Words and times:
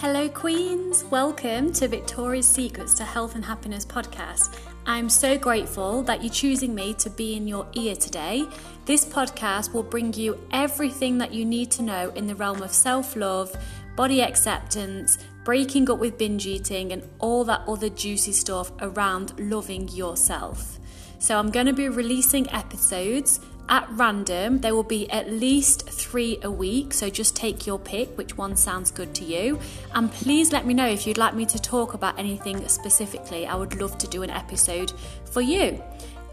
Hello, 0.00 0.30
Queens! 0.30 1.04
Welcome 1.04 1.74
to 1.74 1.86
Victoria's 1.86 2.48
Secrets 2.48 2.94
to 2.94 3.04
Health 3.04 3.34
and 3.34 3.44
Happiness 3.44 3.84
podcast. 3.84 4.58
I'm 4.86 5.10
so 5.10 5.36
grateful 5.36 6.02
that 6.04 6.22
you're 6.24 6.32
choosing 6.32 6.74
me 6.74 6.94
to 6.94 7.10
be 7.10 7.34
in 7.36 7.46
your 7.46 7.66
ear 7.74 7.94
today. 7.94 8.46
This 8.86 9.04
podcast 9.04 9.74
will 9.74 9.82
bring 9.82 10.14
you 10.14 10.40
everything 10.52 11.18
that 11.18 11.34
you 11.34 11.44
need 11.44 11.70
to 11.72 11.82
know 11.82 12.08
in 12.14 12.26
the 12.26 12.34
realm 12.34 12.62
of 12.62 12.72
self 12.72 13.14
love, 13.14 13.54
body 13.94 14.22
acceptance, 14.22 15.18
breaking 15.44 15.90
up 15.90 15.98
with 15.98 16.16
binge 16.16 16.46
eating, 16.46 16.92
and 16.92 17.06
all 17.18 17.44
that 17.44 17.60
other 17.68 17.90
juicy 17.90 18.32
stuff 18.32 18.72
around 18.80 19.38
loving 19.38 19.86
yourself. 19.88 20.78
So, 21.18 21.38
I'm 21.38 21.50
going 21.50 21.66
to 21.66 21.74
be 21.74 21.90
releasing 21.90 22.48
episodes 22.52 23.38
at 23.70 23.88
random. 23.92 24.60
There 24.60 24.74
will 24.74 24.82
be 24.82 25.10
at 25.10 25.30
least 25.30 25.88
three 25.88 26.38
a 26.42 26.50
week, 26.50 26.92
so 26.92 27.08
just 27.08 27.36
take 27.36 27.66
your 27.66 27.78
pick 27.78 28.18
which 28.18 28.36
one 28.36 28.56
sounds 28.56 28.90
good 28.90 29.14
to 29.14 29.24
you. 29.24 29.58
And 29.94 30.10
please 30.10 30.52
let 30.52 30.66
me 30.66 30.74
know 30.74 30.88
if 30.88 31.06
you'd 31.06 31.16
like 31.16 31.34
me 31.34 31.46
to 31.46 31.58
talk 31.58 31.94
about 31.94 32.18
anything 32.18 32.66
specifically. 32.68 33.46
I 33.46 33.54
would 33.54 33.80
love 33.80 33.96
to 33.98 34.08
do 34.08 34.22
an 34.22 34.30
episode 34.30 34.92
for 35.24 35.40
you. 35.40 35.82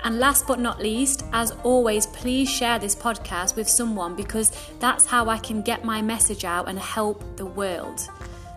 And 0.03 0.20
last 0.20 0.48
but 0.48 0.59
not 0.59 0.81
least, 0.81 1.26
as 1.31 1.52
always, 1.63 2.07
please 2.07 2.49
share 2.49 2.79
this 2.79 2.95
podcast 2.95 3.55
with 3.55 3.70
someone 3.70 4.15
because 4.15 4.51
that's 4.79 5.05
how 5.05 5.29
I 5.29 5.38
can 5.38 5.62
get 5.62 5.85
my 5.85 6.01
message 6.01 6.43
out 6.43 6.67
and 6.67 6.77
help 6.79 7.23
the 7.38 7.45
world. 7.45 8.01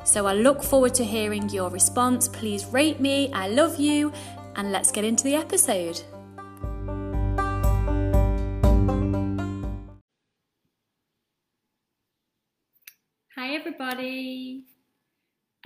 So 0.04 0.26
I 0.26 0.32
look 0.34 0.62
forward 0.62 0.94
to 0.94 1.04
hearing 1.04 1.48
your 1.50 1.70
response. 1.70 2.28
Please 2.28 2.66
rate 2.66 3.00
me. 3.00 3.32
I 3.32 3.48
love 3.48 3.78
you. 3.78 4.12
And 4.56 4.72
let's 4.72 4.90
get 4.90 5.04
into 5.04 5.24
the 5.24 5.34
episode. 5.34 6.02
Everybody. 13.80 14.62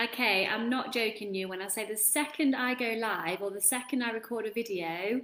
Okay, 0.00 0.46
I'm 0.46 0.70
not 0.70 0.92
joking 0.92 1.34
you 1.34 1.48
when 1.48 1.60
I 1.62 1.68
say 1.68 1.84
the 1.84 1.96
second 1.96 2.54
I 2.54 2.74
go 2.74 2.94
live 2.96 3.42
or 3.42 3.50
the 3.50 3.60
second 3.60 4.02
I 4.02 4.12
record 4.12 4.46
a 4.46 4.52
video, 4.52 5.20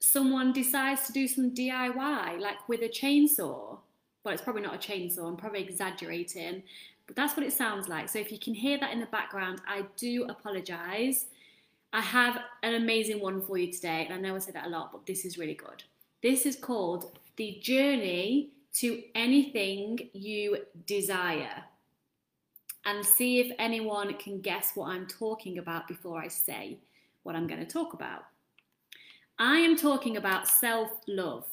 someone 0.00 0.52
decides 0.52 1.06
to 1.06 1.12
do 1.12 1.26
some 1.26 1.52
DIY, 1.52 2.40
like 2.40 2.68
with 2.68 2.82
a 2.82 2.88
chainsaw. 2.88 3.78
Well, 4.24 4.34
it's 4.34 4.42
probably 4.42 4.62
not 4.62 4.74
a 4.74 4.78
chainsaw, 4.78 5.26
I'm 5.26 5.36
probably 5.36 5.62
exaggerating, 5.62 6.62
but 7.06 7.16
that's 7.16 7.36
what 7.36 7.44
it 7.44 7.52
sounds 7.52 7.88
like. 7.88 8.08
So 8.08 8.20
if 8.20 8.30
you 8.30 8.38
can 8.38 8.54
hear 8.54 8.78
that 8.78 8.92
in 8.92 9.00
the 9.00 9.06
background, 9.06 9.60
I 9.66 9.84
do 9.96 10.26
apologise. 10.28 11.26
I 11.92 12.00
have 12.00 12.38
an 12.62 12.74
amazing 12.74 13.20
one 13.20 13.42
for 13.42 13.58
you 13.58 13.72
today, 13.72 14.06
and 14.08 14.14
I 14.14 14.20
know 14.20 14.36
I 14.36 14.38
say 14.38 14.52
that 14.52 14.66
a 14.66 14.70
lot, 14.70 14.92
but 14.92 15.06
this 15.06 15.24
is 15.24 15.38
really 15.38 15.54
good. 15.54 15.82
This 16.22 16.46
is 16.46 16.54
called 16.54 17.18
The 17.36 17.58
Journey 17.62 18.50
to 18.74 19.02
Anything 19.14 20.08
You 20.12 20.58
Desire 20.86 21.64
and 22.84 23.04
see 23.04 23.40
if 23.40 23.54
anyone 23.58 24.14
can 24.14 24.40
guess 24.40 24.72
what 24.74 24.88
I'm 24.90 25.06
talking 25.06 25.58
about 25.58 25.88
before 25.88 26.20
I 26.20 26.28
say 26.28 26.78
what 27.22 27.36
I'm 27.36 27.46
going 27.46 27.64
to 27.64 27.72
talk 27.72 27.94
about. 27.94 28.24
I 29.38 29.58
am 29.58 29.76
talking 29.76 30.16
about 30.16 30.48
self 30.48 30.90
love. 31.08 31.46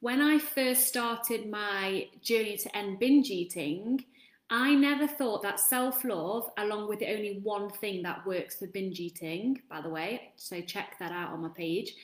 When 0.00 0.20
I 0.20 0.38
first 0.38 0.86
started 0.88 1.48
my 1.50 2.08
journey 2.22 2.56
to 2.58 2.76
end 2.76 2.98
binge 2.98 3.30
eating, 3.30 4.04
I 4.50 4.74
never 4.74 5.06
thought 5.06 5.42
that 5.42 5.60
self 5.60 6.04
love, 6.04 6.50
along 6.58 6.88
with 6.88 6.98
the 6.98 7.12
only 7.14 7.40
one 7.42 7.70
thing 7.70 8.02
that 8.02 8.26
works 8.26 8.56
for 8.56 8.66
binge 8.66 9.00
eating, 9.00 9.60
by 9.70 9.80
the 9.80 9.88
way, 9.88 10.32
so 10.36 10.60
check 10.60 10.98
that 10.98 11.12
out 11.12 11.32
on 11.32 11.42
my 11.42 11.48
page. 11.48 11.94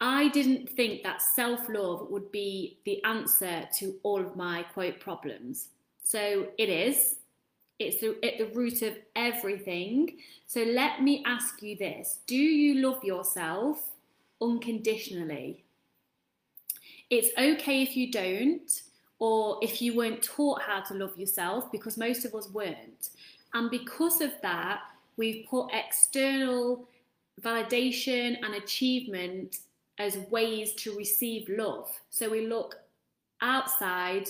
I 0.00 0.28
didn't 0.28 0.68
think 0.70 1.02
that 1.02 1.22
self 1.22 1.68
love 1.68 2.08
would 2.10 2.30
be 2.30 2.78
the 2.84 3.02
answer 3.04 3.68
to 3.78 3.96
all 4.02 4.20
of 4.20 4.36
my 4.36 4.62
quote 4.74 5.00
problems. 5.00 5.70
So 6.02 6.48
it 6.58 6.68
is, 6.68 7.16
it's 7.78 8.00
the, 8.00 8.16
at 8.24 8.38
the 8.38 8.54
root 8.56 8.82
of 8.82 8.94
everything. 9.16 10.18
So 10.46 10.62
let 10.62 11.02
me 11.02 11.22
ask 11.26 11.62
you 11.62 11.76
this 11.76 12.20
Do 12.26 12.36
you 12.36 12.86
love 12.86 13.02
yourself 13.04 13.78
unconditionally? 14.40 15.64
It's 17.10 17.28
okay 17.38 17.82
if 17.82 17.96
you 17.96 18.10
don't, 18.10 18.82
or 19.18 19.58
if 19.62 19.82
you 19.82 19.96
weren't 19.96 20.22
taught 20.22 20.62
how 20.62 20.80
to 20.82 20.94
love 20.94 21.16
yourself, 21.16 21.70
because 21.70 21.96
most 21.96 22.24
of 22.24 22.34
us 22.34 22.48
weren't. 22.50 23.10
And 23.52 23.70
because 23.70 24.20
of 24.20 24.32
that, 24.42 24.80
we've 25.16 25.46
put 25.48 25.70
external 25.72 26.88
validation 27.40 28.36
and 28.42 28.54
achievement 28.54 29.58
as 29.98 30.18
ways 30.30 30.72
to 30.74 30.96
receive 30.96 31.48
love. 31.48 31.88
So 32.10 32.28
we 32.28 32.46
look 32.46 32.76
outside 33.40 34.28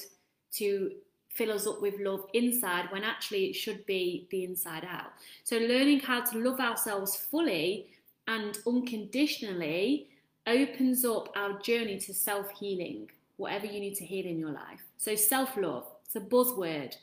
to 0.55 0.93
fill 1.35 1.53
us 1.53 1.67
up 1.67 1.83
with 1.83 2.01
love 2.01 2.25
inside 2.33 2.87
when 2.91 3.05
actually 3.05 3.47
it 3.47 3.55
should 3.55 3.85
be 3.87 4.27
the 4.31 4.45
inside 4.45 4.87
out. 4.89 5.13
So, 5.43 5.59
learning 5.59 6.01
how 6.01 6.25
to 6.25 6.39
love 6.39 6.61
ourselves 6.61 7.17
fully 7.17 7.89
and 8.27 8.59
unconditionally 8.67 10.09
opens 10.47 11.05
up 11.05 11.31
our 11.37 11.59
journey 11.61 11.99
to 11.99 12.15
self 12.15 12.51
healing, 12.53 13.11
whatever 13.37 13.67
you 13.67 13.81
need 13.81 13.97
to 13.97 14.05
heal 14.05 14.27
in 14.27 14.39
your 14.39 14.53
life. 14.53 14.83
So, 14.97 15.15
self 15.15 15.57
love, 15.57 15.87
it's 16.05 16.17
a 16.17 16.21
buzzword. 16.21 16.97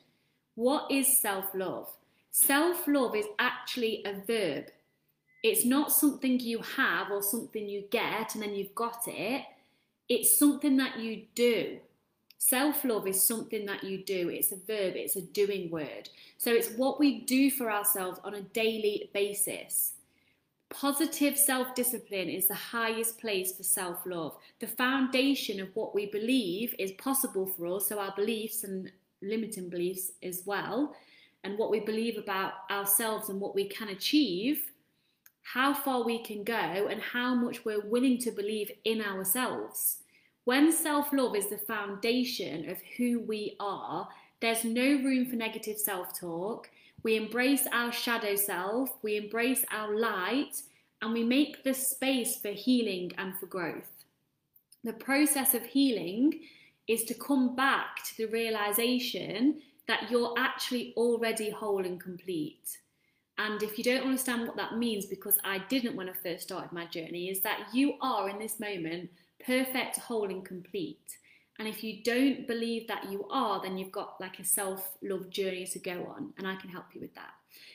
What 0.56 0.92
is 0.92 1.22
self 1.22 1.46
love? 1.54 1.92
Self 2.32 2.88
love 2.88 3.16
is 3.16 3.26
actually 3.40 4.04
a 4.06 4.14
verb. 4.14 4.66
It's 5.44 5.66
not 5.66 5.92
something 5.92 6.40
you 6.40 6.60
have 6.60 7.10
or 7.12 7.24
something 7.24 7.68
you 7.68 7.84
get 7.90 8.36
and 8.36 8.44
then 8.44 8.54
you've 8.54 8.76
got 8.76 9.04
it. 9.08 9.44
It's 10.08 10.38
something 10.38 10.78
that 10.78 11.00
you 11.00 11.24
do. 11.36 11.80
Self 12.44 12.84
love 12.84 13.06
is 13.08 13.24
something 13.24 13.68
that 13.68 13.84
you 13.84 14.04
do, 14.04 14.30
it's 14.30 14.52
a 14.52 14.56
verb, 14.56 14.96
it's 14.96 15.16
a 15.16 15.22
doing 15.22 15.70
word. 15.70 16.10
So 16.40 16.52
it's 16.52 16.72
what 16.72 17.00
we 17.00 17.22
do 17.22 17.52
for 17.52 17.72
ourselves 17.72 18.20
on 18.24 18.34
a 18.34 18.42
daily 18.42 19.12
basis. 19.14 19.94
Positive 20.72 21.38
self 21.38 21.76
discipline 21.76 22.30
is 22.30 22.48
the 22.48 22.56
highest 22.56 23.20
place 23.20 23.56
for 23.56 23.62
self 23.62 24.00
love. 24.08 24.36
The 24.60 24.66
foundation 24.66 25.60
of 25.60 25.70
what 25.76 25.94
we 25.94 26.08
believe 26.08 26.74
is 26.80 26.94
possible 26.94 27.46
for 27.46 27.76
us, 27.76 27.88
so 27.88 28.00
our 28.00 28.14
beliefs 28.16 28.64
and 28.64 28.92
limiting 29.22 29.70
beliefs 29.70 30.14
as 30.24 30.42
well, 30.44 30.96
and 31.44 31.60
what 31.60 31.70
we 31.70 31.80
believe 31.80 32.18
about 32.18 32.54
ourselves 32.72 33.30
and 33.30 33.40
what 33.40 33.54
we 33.54 33.66
can 33.66 33.90
achieve, 33.90 34.72
how 35.44 35.76
far 35.76 36.04
we 36.04 36.24
can 36.24 36.44
go, 36.44 36.88
and 36.90 37.02
how 37.02 37.36
much 37.36 37.64
we're 37.64 37.86
willing 37.88 38.18
to 38.18 38.32
believe 38.32 38.72
in 38.84 39.00
ourselves. 39.00 40.01
When 40.46 40.72
self 40.72 41.14
love 41.14 41.36
is 41.36 41.48
the 41.48 41.58
foundation 41.58 42.70
of 42.70 42.78
who 42.98 43.20
we 43.20 43.56
are, 43.60 44.10
there's 44.40 44.64
no 44.64 44.84
room 44.84 45.28
for 45.28 45.36
negative 45.36 45.78
self 45.78 46.18
talk. 46.20 46.70
We 47.04 47.16
embrace 47.16 47.68
our 47.72 47.92
shadow 47.92 48.36
self, 48.36 48.90
we 49.04 49.18
embrace 49.18 49.64
our 49.72 49.96
light, 49.96 50.62
and 51.02 51.14
we 51.14 51.24
make 51.24 51.64
the 51.64 51.74
space 51.74 52.38
for 52.38 52.50
healing 52.50 53.12
and 53.18 53.38
for 53.40 53.46
growth. 53.46 53.92
The 54.84 54.94
process 54.94 55.54
of 55.54 55.64
healing 55.64 56.42
is 56.88 57.04
to 57.06 57.14
come 57.14 57.56
back 57.56 58.04
to 58.06 58.18
the 58.18 58.26
realization 58.26 59.62
that 59.88 60.10
you're 60.10 60.34
actually 60.38 60.94
already 60.98 61.50
whole 61.50 61.86
and 61.86 62.00
complete. 62.00 62.80
And 63.38 63.62
if 63.64 63.78
you 63.78 63.84
don't 63.84 64.04
understand 64.04 64.48
what 64.48 64.58
that 64.58 64.78
means, 64.78 65.06
because 65.06 65.38
I 65.44 65.60
didn't 65.70 65.96
when 65.96 66.10
I 66.10 66.14
first 66.14 66.44
started 66.44 66.72
my 66.72 66.86
journey, 66.86 67.30
is 67.30 67.42
that 67.42 67.68
you 67.74 67.96
are 68.02 68.30
in 68.30 68.40
this 68.40 68.60
moment 68.60 69.10
perfect, 69.46 69.98
whole, 69.98 70.30
and 70.30 70.46
complete. 70.46 71.18
And 71.60 71.68
if 71.68 71.84
you 71.84 72.02
don't 72.04 72.48
believe 72.48 72.88
that 72.88 73.12
you 73.12 73.28
are, 73.30 73.62
then 73.62 73.78
you've 73.78 73.92
got 73.92 74.20
like 74.20 74.40
a 74.40 74.46
self 74.46 74.98
love 75.04 75.30
journey 75.30 75.66
to 75.68 75.80
go 75.80 76.14
on, 76.16 76.34
and 76.38 76.48
I 76.48 76.56
can 76.56 76.70
help 76.70 76.86
you 76.94 77.02
with 77.02 77.14
that. 77.16 77.34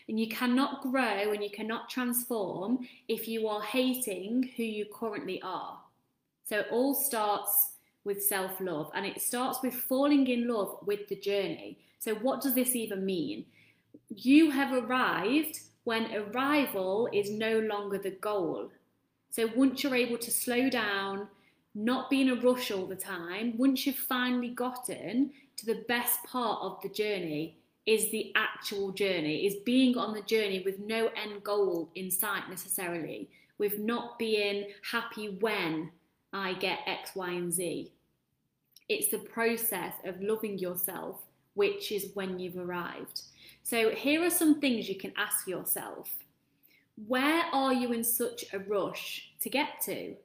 And 0.09 0.19
you 0.19 0.28
cannot 0.28 0.82
grow 0.82 1.32
and 1.32 1.43
you 1.43 1.50
cannot 1.50 1.91
transform 1.91 2.87
if 3.09 3.28
you 3.28 3.49
are 3.49 3.62
hating 3.62 4.50
who 4.56 4.62
you 4.62 4.87
currently 4.93 5.41
are. 5.43 5.78
So 6.44 6.60
it 6.60 6.69
all 6.71 6.94
starts 6.94 7.72
with 8.05 8.22
self 8.22 8.60
love 8.60 8.91
and 8.94 9.05
it 9.05 9.21
starts 9.21 9.59
with 9.62 9.75
falling 9.75 10.28
in 10.28 10.49
love 10.49 10.78
with 10.87 11.09
the 11.09 11.16
journey. 11.16 11.78
So, 11.99 12.15
what 12.15 12.41
does 12.41 12.55
this 12.55 12.76
even 12.76 13.05
mean? 13.05 13.46
You 14.08 14.50
have 14.50 14.73
arrived 14.73 15.61
when 15.85 16.14
arrival 16.14 17.08
is 17.12 17.31
no 17.31 17.58
longer 17.58 17.99
the 17.99 18.12
goal. 18.12 18.70
So, 19.31 19.50
once 19.55 19.82
you're 19.82 19.94
able 19.94 20.19
to 20.19 20.31
slow 20.31 20.70
down, 20.70 21.29
not 21.76 22.08
be 22.08 22.23
in 22.23 22.31
a 22.31 22.34
rush 22.34 22.70
all 22.70 22.87
the 22.87 22.96
time, 22.96 23.56
once 23.58 23.87
you've 23.87 23.96
finally 23.96 24.49
gotten 24.49 25.31
to 25.56 25.67
the 25.67 25.84
best 25.87 26.25
part 26.25 26.58
of 26.62 26.81
the 26.82 26.88
journey, 26.88 27.58
is 27.84 28.11
the 28.11 28.32
actual 28.34 28.90
journey, 28.90 29.46
is 29.46 29.56
being 29.64 29.96
on 29.96 30.12
the 30.12 30.23
journey 30.23 30.61
with 30.64 30.78
no 30.81 31.08
end 31.17 31.44
goal 31.44 31.88
in 31.94 32.11
sight 32.11 32.49
necessarily, 32.50 33.28
with 33.58 33.78
not 33.78 34.19
being 34.19 34.67
happy 34.90 35.37
when 35.40 35.90
I 36.32 36.55
get 36.55 36.81
X, 36.87 37.11
Y, 37.14 37.31
and 37.31 37.52
Z. 37.52 37.93
It's 38.88 39.08
the 39.08 39.19
process 39.19 39.94
of 40.05 40.20
loving 40.20 40.58
yourself, 40.58 41.20
which 41.55 41.93
is 41.93 42.11
when 42.14 42.38
you've 42.38 42.58
arrived. 42.58 43.22
So, 43.62 43.90
here 43.90 44.22
are 44.25 44.31
some 44.31 44.61
things 44.61 44.88
you 44.88 44.96
can 44.96 45.12
ask 45.17 45.46
yourself 45.46 46.11
Where 47.06 47.44
are 47.52 47.72
you 47.72 47.93
in 47.93 48.02
such 48.02 48.46
a 48.52 48.58
rush 48.58 49.31
to 49.43 49.49
get 49.49 49.81
to? 49.82 50.17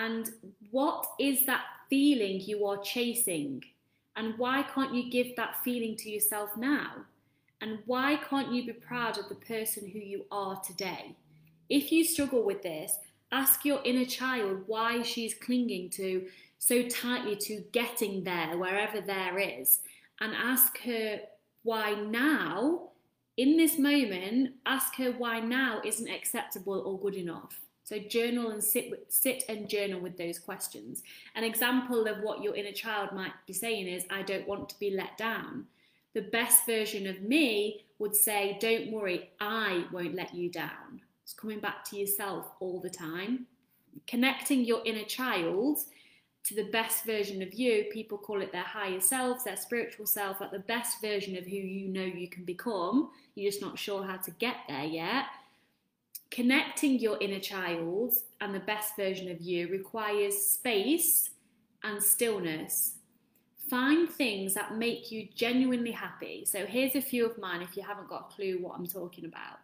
And 0.00 0.30
what 0.70 1.06
is 1.18 1.44
that 1.44 1.64
feeling 1.90 2.40
you 2.40 2.64
are 2.64 2.78
chasing? 2.78 3.62
And 4.16 4.38
why 4.38 4.62
can't 4.62 4.94
you 4.94 5.10
give 5.10 5.36
that 5.36 5.62
feeling 5.62 5.94
to 5.96 6.10
yourself 6.10 6.56
now? 6.56 7.04
And 7.60 7.80
why 7.84 8.16
can't 8.16 8.50
you 8.50 8.64
be 8.64 8.72
proud 8.72 9.18
of 9.18 9.28
the 9.28 9.34
person 9.34 9.86
who 9.86 9.98
you 9.98 10.24
are 10.32 10.58
today? 10.62 11.14
If 11.68 11.92
you 11.92 12.04
struggle 12.04 12.42
with 12.42 12.62
this, 12.62 12.94
ask 13.30 13.66
your 13.66 13.82
inner 13.84 14.06
child 14.06 14.62
why 14.66 15.02
she's 15.02 15.34
clinging 15.34 15.90
to 15.90 16.26
so 16.58 16.82
tightly 16.88 17.36
to 17.36 17.62
getting 17.72 18.24
there, 18.24 18.56
wherever 18.56 19.02
there 19.02 19.38
is, 19.38 19.80
and 20.22 20.32
ask 20.34 20.78
her 20.78 21.20
why 21.62 21.92
now, 21.92 22.88
in 23.36 23.58
this 23.58 23.78
moment, 23.78 24.54
ask 24.64 24.96
her 24.96 25.12
why 25.12 25.40
now 25.40 25.82
isn't 25.84 26.08
acceptable 26.08 26.80
or 26.86 26.98
good 26.98 27.16
enough. 27.16 27.60
So 27.90 27.98
journal 27.98 28.52
and 28.52 28.62
sit 28.62 29.04
sit 29.08 29.42
and 29.48 29.68
journal 29.68 29.98
with 29.98 30.16
those 30.16 30.38
questions. 30.38 31.02
An 31.34 31.42
example 31.42 32.06
of 32.06 32.22
what 32.22 32.40
your 32.40 32.54
inner 32.54 32.70
child 32.70 33.10
might 33.12 33.32
be 33.48 33.52
saying 33.52 33.88
is, 33.88 34.04
I 34.08 34.22
don't 34.22 34.46
want 34.46 34.68
to 34.68 34.78
be 34.78 34.92
let 34.92 35.18
down. 35.18 35.66
The 36.14 36.22
best 36.22 36.66
version 36.66 37.08
of 37.08 37.20
me 37.22 37.86
would 37.98 38.14
say, 38.14 38.58
Don't 38.60 38.92
worry, 38.92 39.30
I 39.40 39.86
won't 39.90 40.14
let 40.14 40.32
you 40.32 40.48
down. 40.48 41.00
It's 41.24 41.32
coming 41.32 41.58
back 41.58 41.82
to 41.86 41.96
yourself 41.96 42.52
all 42.60 42.78
the 42.78 42.88
time. 42.88 43.48
Connecting 44.06 44.64
your 44.64 44.82
inner 44.84 45.02
child 45.02 45.80
to 46.44 46.54
the 46.54 46.70
best 46.70 47.04
version 47.04 47.42
of 47.42 47.54
you. 47.54 47.86
People 47.92 48.18
call 48.18 48.40
it 48.40 48.52
their 48.52 48.62
higher 48.62 49.00
selves, 49.00 49.42
their 49.42 49.56
spiritual 49.56 50.06
self, 50.06 50.40
like 50.40 50.52
the 50.52 50.60
best 50.60 51.00
version 51.00 51.36
of 51.36 51.42
who 51.42 51.56
you 51.56 51.88
know 51.88 52.04
you 52.04 52.28
can 52.28 52.44
become. 52.44 53.10
You're 53.34 53.50
just 53.50 53.60
not 53.60 53.80
sure 53.80 54.04
how 54.04 54.18
to 54.18 54.30
get 54.30 54.58
there 54.68 54.84
yet. 54.84 55.24
Connecting 56.30 56.98
your 56.98 57.18
inner 57.20 57.40
child 57.40 58.14
and 58.40 58.54
the 58.54 58.60
best 58.60 58.96
version 58.96 59.30
of 59.30 59.40
you 59.40 59.68
requires 59.68 60.36
space 60.36 61.30
and 61.82 62.02
stillness. 62.02 62.96
Find 63.68 64.08
things 64.08 64.54
that 64.54 64.76
make 64.76 65.10
you 65.10 65.28
genuinely 65.34 65.92
happy. 65.92 66.44
So 66.44 66.66
here's 66.66 66.94
a 66.94 67.00
few 67.00 67.26
of 67.26 67.38
mine 67.38 67.62
if 67.62 67.76
you 67.76 67.82
haven't 67.82 68.08
got 68.08 68.30
a 68.30 68.34
clue 68.34 68.58
what 68.60 68.76
I'm 68.76 68.86
talking 68.86 69.24
about. 69.24 69.58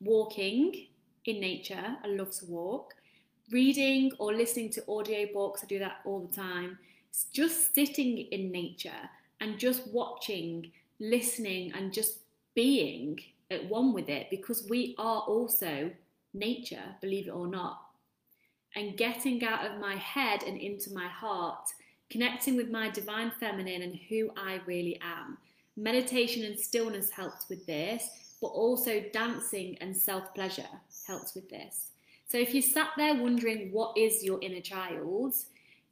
Walking 0.00 0.86
in 1.24 1.40
nature, 1.40 1.96
I 2.04 2.08
love 2.08 2.30
to 2.38 2.46
walk 2.46 2.94
reading 3.50 4.12
or 4.18 4.32
listening 4.32 4.70
to 4.70 4.80
audiobooks, 4.82 5.64
I 5.64 5.66
do 5.66 5.78
that 5.80 5.98
all 6.04 6.20
the 6.20 6.34
time. 6.34 6.78
Just 7.32 7.74
sitting 7.74 8.18
in 8.18 8.52
nature 8.52 9.08
and 9.40 9.58
just 9.58 9.88
watching, 9.88 10.70
listening, 11.00 11.72
and 11.72 11.92
just 11.92 12.20
being 12.54 13.18
at 13.50 13.68
one 13.68 13.92
with 13.92 14.08
it 14.08 14.28
because 14.30 14.66
we 14.68 14.94
are 14.98 15.20
also 15.22 15.90
nature, 16.34 16.84
believe 17.00 17.26
it 17.26 17.30
or 17.30 17.46
not. 17.46 17.82
And 18.76 18.96
getting 18.96 19.44
out 19.44 19.66
of 19.66 19.80
my 19.80 19.96
head 19.96 20.42
and 20.44 20.56
into 20.56 20.92
my 20.92 21.08
heart, 21.08 21.68
connecting 22.08 22.56
with 22.56 22.70
my 22.70 22.90
divine 22.90 23.32
feminine 23.40 23.82
and 23.82 23.98
who 24.08 24.30
I 24.36 24.60
really 24.66 25.00
am. 25.02 25.38
Meditation 25.76 26.44
and 26.44 26.58
stillness 26.58 27.10
helps 27.10 27.48
with 27.48 27.66
this, 27.66 28.08
but 28.40 28.48
also 28.48 29.02
dancing 29.12 29.76
and 29.80 29.96
self 29.96 30.34
pleasure 30.34 30.68
helps 31.06 31.34
with 31.34 31.48
this. 31.48 31.90
So 32.28 32.38
if 32.38 32.54
you 32.54 32.62
sat 32.62 32.90
there 32.96 33.14
wondering 33.14 33.72
what 33.72 33.96
is 33.96 34.22
your 34.22 34.38
inner 34.40 34.60
child, 34.60 35.34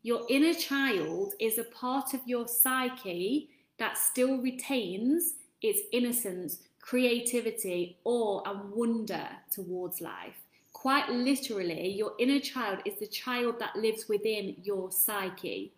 your 0.02 0.22
inner 0.28 0.54
child 0.54 1.32
is 1.40 1.58
a 1.58 1.64
part 1.64 2.14
of 2.14 2.20
your 2.26 2.46
psyche 2.46 3.50
that 3.78 3.98
still 3.98 4.38
retains 4.38 5.34
its 5.62 5.80
innocence, 5.92 6.60
creativity, 6.88 7.98
awe, 8.04 8.40
and 8.46 8.72
wonder 8.72 9.28
towards 9.50 10.00
life. 10.00 10.38
Quite 10.72 11.10
literally, 11.10 11.90
your 11.90 12.12
inner 12.18 12.40
child 12.40 12.78
is 12.86 12.98
the 12.98 13.06
child 13.06 13.56
that 13.58 13.76
lives 13.76 14.08
within 14.08 14.56
your 14.62 14.90
psyche. 14.90 15.70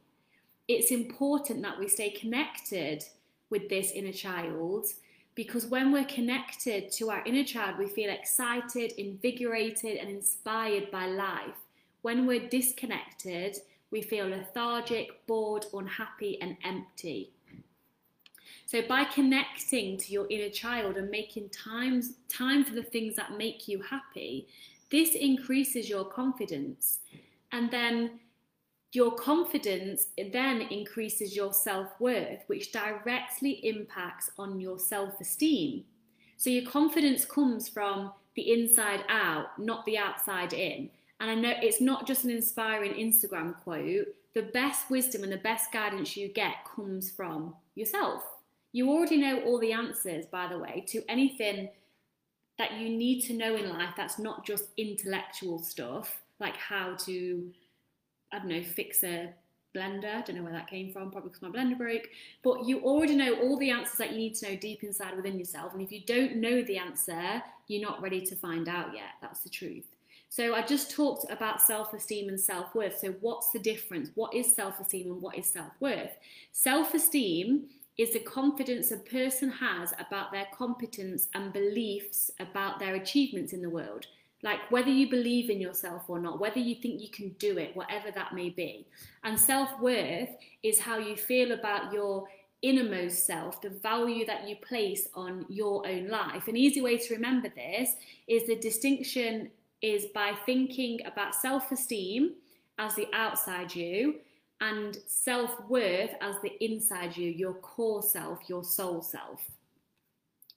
It's 0.69 0.93
important 0.93 1.63
that 1.63 1.81
we 1.81 1.89
stay 1.89 2.11
connected 2.11 3.03
with 3.51 3.69
this 3.69 3.91
inner 3.91 4.13
child 4.13 4.87
because 5.35 5.67
when 5.67 5.91
we're 5.91 6.05
connected 6.05 6.93
to 6.93 7.11
our 7.11 7.25
inner 7.27 7.45
child, 7.45 7.77
we 7.77 7.89
feel 7.89 8.11
excited, 8.11 8.93
invigorated, 8.93 9.97
and 9.97 10.11
inspired 10.11 10.93
by 10.93 11.07
life. 11.07 11.59
When 12.03 12.25
we're 12.25 12.49
disconnected, 12.49 13.57
we 13.91 14.01
feel 14.01 14.29
lethargic, 14.29 15.27
bored, 15.27 15.67
unhappy, 15.75 16.41
and 16.41 16.57
empty. 16.65 17.33
So 18.71 18.81
by 18.83 19.03
connecting 19.03 19.99
to 19.99 20.13
your 20.13 20.29
inner 20.31 20.49
child 20.49 20.97
and 20.97 21.11
making 21.11 21.49
times 21.49 22.13
time 22.29 22.65
for 22.65 22.73
the 22.73 22.85
things 22.85 23.17
that 23.17 23.37
make 23.37 23.67
you 23.67 23.83
happy, 23.83 24.47
this 24.93 25.17
increases 25.17 25.91
your 25.91 26.05
confidence. 26.05 27.01
And 27.51 27.69
then 27.73 28.21
your 28.93 29.17
confidence 29.17 30.07
then 30.17 30.61
increases 30.63 31.35
your 31.35 31.53
self 31.53 31.89
worth, 31.99 32.45
which 32.47 32.71
directly 32.71 33.55
impacts 33.67 34.31
on 34.39 34.61
your 34.61 34.79
self 34.79 35.21
esteem. 35.21 35.83
So, 36.37 36.49
your 36.49 36.71
confidence 36.71 37.25
comes 37.25 37.69
from 37.69 38.13
the 38.37 38.53
inside 38.53 39.03
out, 39.09 39.59
not 39.59 39.85
the 39.85 39.99
outside 39.99 40.53
in. 40.53 40.91
And 41.19 41.29
I 41.29 41.35
know 41.35 41.55
it's 41.61 41.81
not 41.81 42.07
just 42.07 42.23
an 42.23 42.31
inspiring 42.31 42.93
Instagram 42.93 43.57
quote. 43.65 44.07
The 44.33 44.43
best 44.43 44.91
wisdom 44.91 45.25
and 45.25 45.33
the 45.33 45.39
best 45.39 45.73
guidance 45.73 46.17
you 46.17 46.29
get 46.29 46.65
comes 46.65 47.11
from 47.11 47.57
yourself. 47.75 48.23
You 48.73 48.91
already 48.91 49.17
know 49.17 49.41
all 49.43 49.59
the 49.59 49.73
answers, 49.73 50.27
by 50.27 50.47
the 50.47 50.59
way, 50.59 50.85
to 50.89 51.03
anything 51.09 51.71
that 52.59 52.75
you 52.75 52.89
need 52.89 53.23
to 53.23 53.33
know 53.33 53.57
in 53.57 53.69
life 53.69 53.95
that's 53.97 54.19
not 54.19 54.45
just 54.45 54.69
intellectual 54.77 55.59
stuff, 55.59 56.21
like 56.39 56.57
how 56.57 56.95
to 57.07 57.51
I 58.33 58.39
don't 58.39 58.49
know, 58.49 58.63
fix 58.63 59.03
a 59.03 59.33
blender. 59.75 60.15
I 60.17 60.21
don't 60.23 60.37
know 60.37 60.43
where 60.43 60.53
that 60.53 60.69
came 60.69 60.93
from, 60.93 61.11
probably 61.11 61.31
because 61.31 61.43
my 61.43 61.49
blender 61.49 61.77
broke. 61.77 62.09
But 62.43 62.65
you 62.65 62.81
already 62.81 63.17
know 63.17 63.35
all 63.41 63.57
the 63.57 63.71
answers 63.71 63.99
that 63.99 64.13
you 64.13 64.19
need 64.19 64.35
to 64.37 64.51
know 64.51 64.57
deep 64.57 64.83
inside 64.83 65.17
within 65.17 65.39
yourself. 65.39 65.73
And 65.73 65.83
if 65.83 65.93
you 65.93 66.01
don't 66.07 66.37
know 66.37 66.63
the 66.63 66.79
answer, 66.79 67.43
you're 67.67 67.83
not 67.83 68.03
ready 68.03 68.21
to 68.23 68.37
find 68.37 68.69
out 68.69 68.95
yet. 68.95 69.15
That's 69.21 69.41
the 69.41 69.49
truth. 69.49 69.87
So 70.29 70.55
I 70.55 70.63
just 70.63 70.93
talked 70.93 71.31
about 71.31 71.61
self-esteem 71.61 72.29
and 72.29 72.39
self-worth. 72.39 72.99
So 72.99 73.15
what's 73.21 73.51
the 73.51 73.59
difference? 73.59 74.11
What 74.15 74.33
is 74.33 74.55
self-esteem 74.55 75.11
and 75.11 75.21
what 75.21 75.37
is 75.37 75.47
self-worth? 75.47 76.17
Self-esteem 76.53 77.65
is 78.01 78.15
the 78.15 78.21
confidence 78.21 78.93
a 78.93 78.97
person 78.97 79.51
has 79.51 79.93
about 80.01 80.33
their 80.33 80.47
competence 80.57 81.29
and 81.35 81.53
beliefs 81.53 82.31
about 82.41 82.79
their 82.79 82.95
achievements 82.95 83.53
in 83.53 83.61
the 83.61 83.69
world. 83.69 84.07
Like 84.43 84.59
whether 84.71 84.89
you 84.89 85.11
believe 85.11 85.51
in 85.51 85.61
yourself 85.61 86.09
or 86.09 86.19
not, 86.19 86.41
whether 86.41 86.61
you 86.61 86.77
think 86.77 87.03
you 87.03 87.11
can 87.11 87.29
do 87.39 87.59
it, 87.59 87.77
whatever 87.77 88.11
that 88.11 88.35
may 88.35 88.49
be. 88.49 88.87
And 89.23 89.39
self 89.39 89.69
worth 89.83 90.31
is 90.63 90.81
how 90.81 90.97
you 90.97 91.15
feel 91.15 91.53
about 91.53 91.93
your 91.93 92.27
innermost 92.63 93.27
self, 93.27 93.61
the 93.61 93.69
value 93.69 94.25
that 94.25 94.49
you 94.49 94.57
place 94.57 95.09
on 95.15 95.45
your 95.51 95.87
own 95.87 96.09
life. 96.09 96.49
An 96.49 96.57
easy 96.57 96.81
way 96.81 96.97
to 96.97 97.15
remember 97.15 97.51
this 97.55 97.97
is 98.27 98.47
the 98.47 98.57
distinction 98.57 99.51
is 99.83 100.07
by 100.15 100.33
thinking 100.47 101.01
about 101.05 101.35
self 101.35 101.71
esteem 101.71 102.33
as 102.79 102.95
the 102.95 103.09
outside 103.13 103.75
you 103.75 104.21
and 104.61 104.99
self 105.07 105.51
worth 105.69 106.11
as 106.21 106.37
the 106.43 106.53
inside 106.65 107.17
you, 107.17 107.31
your 107.31 107.55
core 107.55 108.03
self, 108.03 108.41
your 108.49 108.65
soul 108.65 109.03
self. 109.03 109.43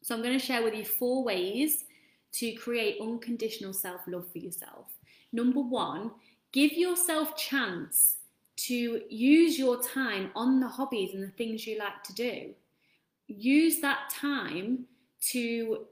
So 0.02 0.14
I'm 0.14 0.22
going 0.22 0.38
to 0.38 0.46
share 0.46 0.64
with 0.64 0.76
you 0.76 0.84
four 0.84 1.24
ways 1.24 1.86
to 2.34 2.52
create 2.54 3.02
unconditional 3.02 3.74
self 3.74 4.02
love 4.08 4.30
for 4.32 4.40
yourself. 4.40 4.88
Number 5.32 5.62
one, 5.62 6.12
give 6.52 6.74
yourself 6.74 7.38
chance 7.38 8.18
to 8.56 9.02
use 9.10 9.58
your 9.58 9.82
time 9.82 10.32
on 10.36 10.60
the 10.60 10.68
hobbies 10.68 11.14
and 11.14 11.24
the 11.24 11.32
things 11.32 11.66
you 11.66 11.80
like 11.80 12.04
to 12.04 12.14
do. 12.14 12.54
Use 13.28 13.80
that 13.80 14.10
time 14.12 14.86
to 15.32 15.86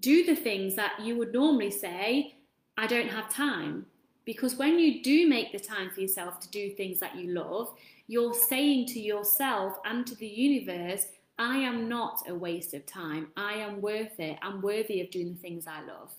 do 0.00 0.24
the 0.24 0.36
things 0.36 0.74
that 0.76 1.00
you 1.02 1.16
would 1.18 1.32
normally 1.32 1.70
say, 1.70 2.36
I 2.76 2.86
don't 2.86 3.08
have 3.08 3.28
time. 3.28 3.86
Because 4.26 4.56
when 4.56 4.78
you 4.78 5.02
do 5.02 5.26
make 5.26 5.52
the 5.52 5.58
time 5.58 5.90
for 5.90 6.00
yourself 6.00 6.40
to 6.40 6.50
do 6.50 6.70
things 6.70 7.00
that 7.00 7.16
you 7.16 7.32
love, 7.32 7.72
you're 8.08 8.34
saying 8.34 8.86
to 8.88 9.00
yourself 9.00 9.78
and 9.86 10.06
to 10.06 10.14
the 10.16 10.26
universe, 10.26 11.06
I 11.38 11.56
am 11.58 11.88
not 11.88 12.28
a 12.28 12.34
waste 12.34 12.74
of 12.74 12.84
time. 12.84 13.28
I 13.36 13.54
am 13.54 13.80
worth 13.80 14.18
it. 14.18 14.38
I'm 14.42 14.60
worthy 14.60 15.00
of 15.00 15.10
doing 15.10 15.34
the 15.34 15.40
things 15.40 15.66
I 15.66 15.80
love. 15.82 16.12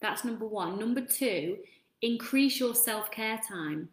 That's 0.00 0.24
number 0.24 0.46
one. 0.46 0.78
Number 0.78 1.02
two, 1.02 1.58
increase 2.00 2.58
your 2.58 2.74
self 2.74 3.10
care 3.10 3.40
time. 3.46 3.88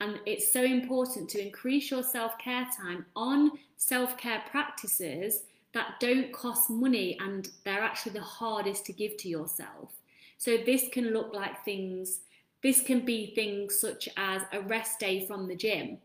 And 0.00 0.18
it's 0.26 0.52
so 0.52 0.62
important 0.62 1.28
to 1.30 1.44
increase 1.44 1.90
your 1.90 2.02
self 2.02 2.38
care 2.38 2.66
time 2.76 3.06
on 3.14 3.52
self 3.76 4.16
care 4.16 4.42
practices 4.50 5.42
that 5.72 6.00
don't 6.00 6.32
cost 6.32 6.70
money 6.70 7.18
and 7.20 7.48
they're 7.64 7.82
actually 7.82 8.12
the 8.12 8.20
hardest 8.20 8.86
to 8.86 8.92
give 8.92 9.16
to 9.18 9.28
yourself. 9.28 9.92
So 10.38 10.56
this 10.56 10.84
can 10.92 11.12
look 11.12 11.34
like 11.34 11.64
things, 11.64 12.20
this 12.64 12.82
can 12.82 13.04
be 13.04 13.32
things 13.34 13.78
such 13.78 14.08
as 14.16 14.42
a 14.52 14.60
rest 14.62 14.98
day 14.98 15.24
from 15.24 15.46
the 15.46 15.54
gym. 15.54 15.98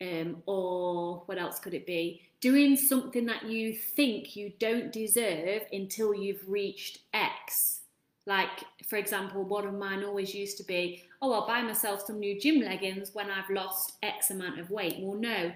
Um, 0.00 0.42
or 0.46 1.22
what 1.26 1.38
else 1.38 1.58
could 1.58 1.74
it 1.74 1.86
be? 1.86 2.22
doing 2.40 2.76
something 2.76 3.26
that 3.26 3.48
you 3.48 3.74
think 3.74 4.36
you 4.36 4.52
don't 4.58 4.92
deserve 4.92 5.62
until 5.72 6.14
you've 6.14 6.48
reached 6.48 7.00
X. 7.14 7.80
Like, 8.26 8.64
for 8.88 8.96
example, 8.96 9.44
one 9.44 9.66
of 9.66 9.74
mine 9.74 10.04
always 10.04 10.34
used 10.34 10.56
to 10.58 10.64
be, 10.64 11.04
oh, 11.22 11.32
I'll 11.32 11.46
buy 11.46 11.62
myself 11.62 12.04
some 12.06 12.18
new 12.18 12.38
gym 12.38 12.60
leggings 12.60 13.10
when 13.14 13.30
I've 13.30 13.50
lost 13.50 13.94
X 14.02 14.30
amount 14.30 14.58
of 14.58 14.70
weight. 14.70 14.96
Well, 15.00 15.18
no, 15.18 15.52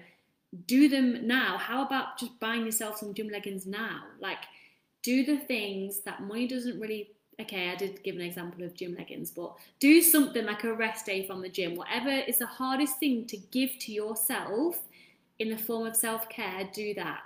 do 0.67 0.87
them 0.87 1.27
now. 1.27 1.57
How 1.57 1.85
about 1.85 2.17
just 2.17 2.39
buying 2.39 2.65
yourself 2.65 2.97
some 2.97 3.13
gym 3.13 3.29
leggings 3.29 3.65
now? 3.65 4.03
Like, 4.19 4.43
do 5.03 5.25
the 5.25 5.37
things 5.37 6.01
that 6.01 6.23
money 6.23 6.47
doesn't 6.47 6.79
really. 6.79 7.11
Okay, 7.41 7.71
I 7.71 7.75
did 7.75 8.03
give 8.03 8.15
an 8.15 8.21
example 8.21 8.63
of 8.63 8.75
gym 8.75 8.95
leggings, 8.97 9.31
but 9.31 9.55
do 9.79 10.01
something 10.01 10.45
like 10.45 10.63
a 10.63 10.73
rest 10.73 11.05
day 11.07 11.25
from 11.25 11.41
the 11.41 11.49
gym. 11.49 11.75
Whatever 11.75 12.09
is 12.09 12.37
the 12.37 12.45
hardest 12.45 12.99
thing 12.99 13.25
to 13.27 13.37
give 13.37 13.71
to 13.79 13.91
yourself 13.91 14.79
in 15.39 15.49
the 15.49 15.57
form 15.57 15.87
of 15.87 15.95
self 15.95 16.29
care, 16.29 16.69
do 16.71 16.93
that. 16.93 17.21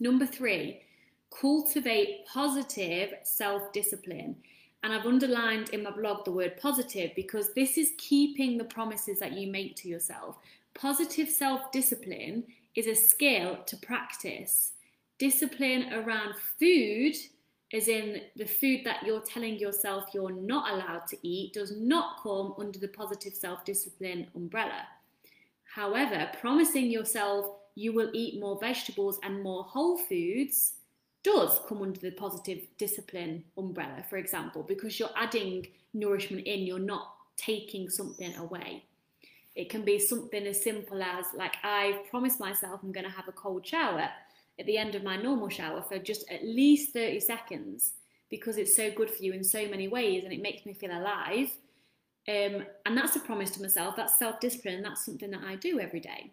Number 0.00 0.26
three, 0.26 0.82
cultivate 1.30 2.26
positive 2.26 3.14
self 3.22 3.72
discipline. 3.72 4.36
And 4.82 4.92
I've 4.92 5.06
underlined 5.06 5.70
in 5.70 5.84
my 5.84 5.92
blog 5.92 6.24
the 6.24 6.32
word 6.32 6.58
positive 6.60 7.12
because 7.14 7.54
this 7.54 7.78
is 7.78 7.92
keeping 7.98 8.58
the 8.58 8.64
promises 8.64 9.20
that 9.20 9.32
you 9.32 9.50
make 9.50 9.76
to 9.76 9.88
yourself. 9.88 10.36
Positive 10.74 11.28
self 11.28 11.72
discipline 11.72 12.44
is 12.74 12.86
a 12.86 12.94
skill 12.94 13.58
to 13.66 13.76
practice. 13.78 14.72
Discipline 15.18 15.92
around 15.92 16.34
food, 16.58 17.14
as 17.72 17.88
in 17.88 18.20
the 18.36 18.44
food 18.44 18.80
that 18.84 19.02
you're 19.04 19.22
telling 19.22 19.58
yourself 19.58 20.10
you're 20.12 20.32
not 20.32 20.72
allowed 20.72 21.06
to 21.08 21.16
eat, 21.26 21.54
does 21.54 21.74
not 21.76 22.22
come 22.22 22.54
under 22.58 22.78
the 22.78 22.88
positive 22.88 23.34
self 23.34 23.64
discipline 23.64 24.26
umbrella. 24.34 24.86
However, 25.74 26.30
promising 26.40 26.90
yourself 26.90 27.46
you 27.74 27.92
will 27.92 28.10
eat 28.12 28.38
more 28.38 28.58
vegetables 28.60 29.18
and 29.22 29.42
more 29.42 29.64
whole 29.64 29.96
foods 29.96 30.74
does 31.22 31.60
come 31.68 31.82
under 31.82 32.00
the 32.00 32.10
positive 32.10 32.66
discipline 32.78 33.44
umbrella, 33.56 34.04
for 34.10 34.16
example, 34.16 34.62
because 34.62 34.98
you're 34.98 35.08
adding 35.16 35.66
nourishment 35.94 36.46
in, 36.46 36.60
you're 36.60 36.78
not 36.78 37.14
taking 37.36 37.88
something 37.88 38.34
away. 38.36 38.84
It 39.54 39.70
can 39.70 39.84
be 39.84 39.98
something 39.98 40.46
as 40.46 40.62
simple 40.62 41.02
as, 41.02 41.26
like, 41.36 41.54
I've 41.62 42.08
promised 42.10 42.40
myself 42.40 42.80
I'm 42.82 42.92
going 42.92 43.06
to 43.06 43.12
have 43.12 43.28
a 43.28 43.32
cold 43.32 43.66
shower 43.66 44.08
at 44.58 44.66
the 44.66 44.76
end 44.76 44.94
of 44.94 45.02
my 45.02 45.16
normal 45.16 45.48
shower 45.48 45.82
for 45.82 45.98
just 45.98 46.30
at 46.30 46.44
least 46.44 46.92
30 46.92 47.20
seconds 47.20 47.94
because 48.30 48.56
it's 48.56 48.74
so 48.74 48.90
good 48.90 49.10
for 49.10 49.22
you 49.22 49.32
in 49.32 49.44
so 49.44 49.68
many 49.68 49.88
ways 49.88 50.24
and 50.24 50.32
it 50.32 50.42
makes 50.42 50.64
me 50.64 50.72
feel 50.72 50.90
alive. 50.90 51.50
Um, 52.28 52.64
and 52.86 52.96
that's 52.96 53.16
a 53.16 53.20
promise 53.20 53.50
to 53.52 53.62
myself, 53.62 53.96
that's 53.96 54.18
self 54.18 54.40
discipline, 54.40 54.82
that's 54.82 55.04
something 55.04 55.30
that 55.32 55.42
I 55.44 55.56
do 55.56 55.80
every 55.80 56.00
day. 56.00 56.32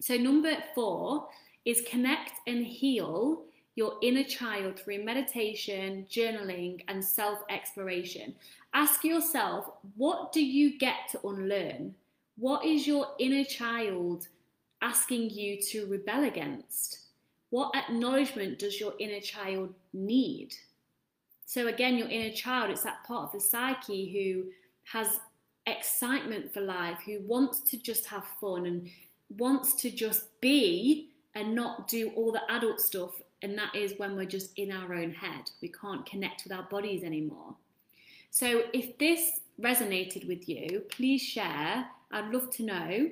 So, 0.00 0.16
number 0.16 0.56
four 0.74 1.28
is 1.64 1.82
connect 1.88 2.32
and 2.46 2.66
heal 2.66 3.44
your 3.76 3.94
inner 4.02 4.24
child 4.24 4.78
through 4.78 5.04
meditation, 5.04 6.06
journaling, 6.10 6.82
and 6.88 7.04
self 7.04 7.38
exploration. 7.48 8.34
Ask 8.74 9.04
yourself, 9.04 9.70
what 9.96 10.32
do 10.32 10.44
you 10.44 10.78
get 10.78 11.08
to 11.12 11.26
unlearn? 11.26 11.94
What 12.36 12.64
is 12.64 12.86
your 12.86 13.08
inner 13.18 13.44
child 13.44 14.28
asking 14.82 15.30
you 15.30 15.60
to 15.68 15.86
rebel 15.86 16.24
against? 16.24 17.09
What 17.50 17.74
acknowledgement 17.76 18.58
does 18.58 18.80
your 18.80 18.94
inner 18.98 19.20
child 19.20 19.74
need? 19.92 20.54
So, 21.46 21.66
again, 21.66 21.96
your 21.96 22.08
inner 22.08 22.34
child, 22.34 22.70
it's 22.70 22.84
that 22.84 23.04
part 23.04 23.24
of 23.24 23.32
the 23.32 23.40
psyche 23.40 24.10
who 24.12 24.50
has 24.84 25.18
excitement 25.66 26.52
for 26.52 26.60
life, 26.60 26.98
who 27.04 27.20
wants 27.26 27.60
to 27.70 27.76
just 27.76 28.06
have 28.06 28.24
fun 28.40 28.66
and 28.66 28.88
wants 29.36 29.74
to 29.74 29.90
just 29.90 30.40
be 30.40 31.10
and 31.34 31.54
not 31.54 31.88
do 31.88 32.12
all 32.16 32.32
the 32.32 32.52
adult 32.52 32.80
stuff. 32.80 33.20
And 33.42 33.56
that 33.58 33.74
is 33.74 33.94
when 33.96 34.16
we're 34.16 34.26
just 34.26 34.56
in 34.56 34.70
our 34.70 34.94
own 34.94 35.12
head. 35.12 35.50
We 35.60 35.68
can't 35.68 36.06
connect 36.06 36.44
with 36.44 36.52
our 36.52 36.64
bodies 36.64 37.02
anymore. 37.02 37.56
So, 38.30 38.62
if 38.72 38.96
this 38.98 39.40
resonated 39.60 40.28
with 40.28 40.48
you, 40.48 40.82
please 40.88 41.20
share 41.20 41.86
I'd 42.12 42.32
love 42.32 42.50
to 42.50 42.64
know 42.64 43.10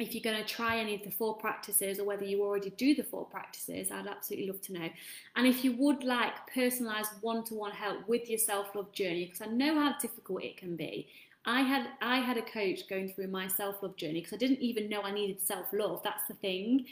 if 0.00 0.12
you're 0.12 0.22
going 0.22 0.42
to 0.42 0.48
try 0.48 0.78
any 0.78 0.96
of 0.96 1.02
the 1.04 1.10
four 1.10 1.36
practices 1.36 2.00
or 2.00 2.04
whether 2.04 2.24
you 2.24 2.42
already 2.42 2.70
do 2.70 2.94
the 2.94 3.04
four 3.04 3.24
practices. 3.26 3.92
I'd 3.92 4.08
absolutely 4.08 4.48
love 4.48 4.60
to 4.62 4.72
know. 4.72 4.88
And 5.36 5.46
if 5.46 5.64
you 5.64 5.72
would 5.76 6.02
like 6.02 6.32
personalized 6.52 7.10
one 7.20 7.44
to 7.44 7.54
one 7.54 7.70
help 7.70 8.08
with 8.08 8.28
your 8.28 8.38
self 8.38 8.74
love 8.74 8.92
journey, 8.92 9.26
because 9.26 9.40
I 9.40 9.46
know 9.46 9.74
how 9.74 9.96
difficult 9.98 10.42
it 10.42 10.56
can 10.56 10.74
be. 10.76 11.08
I 11.46 11.60
had 11.60 11.88
I 12.00 12.16
had 12.18 12.38
a 12.38 12.42
coach 12.42 12.88
going 12.88 13.08
through 13.12 13.28
my 13.28 13.46
self 13.46 13.82
love 13.82 13.96
journey 13.96 14.20
because 14.20 14.32
I 14.32 14.38
didn't 14.38 14.60
even 14.60 14.88
know 14.88 15.02
I 15.02 15.12
needed 15.12 15.40
self 15.40 15.66
love. 15.72 16.02
That's 16.02 16.26
the 16.26 16.34
thing. 16.34 16.86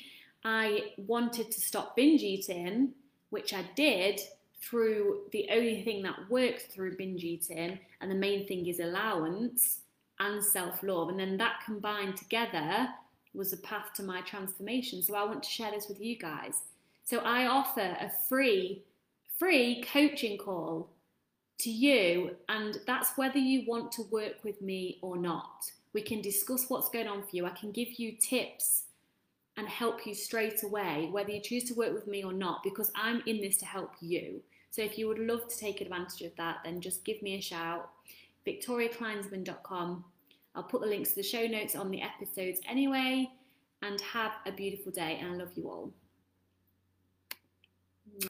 I 0.44 0.92
wanted 0.96 1.50
to 1.50 1.60
stop 1.60 1.96
binge 1.96 2.22
eating, 2.22 2.90
which 3.30 3.54
I 3.54 3.64
did 3.74 4.20
through 4.60 5.22
the 5.32 5.48
only 5.50 5.82
thing 5.82 6.02
that 6.02 6.30
works 6.30 6.64
through 6.64 6.96
binge 6.96 7.24
eating, 7.24 7.80
and 8.00 8.10
the 8.10 8.14
main 8.14 8.46
thing 8.46 8.66
is 8.66 8.78
allowance 8.78 9.81
and 10.22 10.42
self 10.42 10.82
love. 10.82 11.08
And 11.08 11.18
then 11.18 11.36
that 11.38 11.60
combined 11.64 12.16
together 12.16 12.88
was 13.34 13.52
a 13.52 13.56
path 13.58 13.92
to 13.96 14.02
my 14.02 14.20
transformation. 14.22 15.02
So 15.02 15.14
I 15.14 15.24
want 15.24 15.42
to 15.42 15.50
share 15.50 15.70
this 15.70 15.88
with 15.88 16.00
you 16.00 16.16
guys. 16.16 16.62
So 17.04 17.18
I 17.18 17.46
offer 17.46 17.80
a 17.80 18.10
free, 18.28 18.82
free 19.38 19.82
coaching 19.92 20.38
call 20.38 20.90
to 21.58 21.70
you, 21.70 22.36
and 22.48 22.78
that's 22.86 23.16
whether 23.16 23.38
you 23.38 23.64
want 23.66 23.92
to 23.92 24.02
work 24.10 24.44
with 24.44 24.60
me 24.62 24.98
or 25.02 25.16
not. 25.16 25.70
We 25.92 26.02
can 26.02 26.20
discuss 26.20 26.66
what's 26.68 26.88
going 26.88 27.08
on 27.08 27.22
for 27.22 27.36
you. 27.36 27.46
I 27.46 27.50
can 27.50 27.72
give 27.72 27.98
you 27.98 28.12
tips 28.12 28.84
and 29.56 29.68
help 29.68 30.06
you 30.06 30.14
straight 30.14 30.62
away, 30.62 31.08
whether 31.10 31.30
you 31.30 31.40
choose 31.40 31.64
to 31.64 31.74
work 31.74 31.92
with 31.92 32.06
me 32.06 32.24
or 32.24 32.32
not, 32.32 32.62
because 32.62 32.90
I'm 32.94 33.22
in 33.26 33.40
this 33.40 33.58
to 33.58 33.66
help 33.66 33.92
you. 34.00 34.40
So 34.70 34.80
if 34.80 34.96
you 34.96 35.06
would 35.08 35.18
love 35.18 35.48
to 35.48 35.58
take 35.58 35.82
advantage 35.82 36.22
of 36.22 36.34
that, 36.36 36.58
then 36.64 36.80
just 36.80 37.04
give 37.04 37.20
me 37.20 37.36
a 37.36 37.42
shout. 37.42 37.90
VictoriaKleinsman.com 38.46 40.04
I'll 40.54 40.62
put 40.62 40.80
the 40.80 40.86
links 40.86 41.10
to 41.10 41.16
the 41.16 41.22
show 41.22 41.46
notes 41.46 41.74
on 41.74 41.90
the 41.90 42.02
episodes 42.02 42.60
anyway. 42.68 43.30
And 43.84 44.00
have 44.00 44.32
a 44.46 44.52
beautiful 44.52 44.92
day, 44.92 45.18
and 45.20 45.32
I 45.32 45.36
love 45.36 45.50
you 45.56 45.68
all. 45.68 45.92